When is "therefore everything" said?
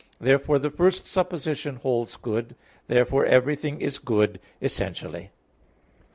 2.87-3.79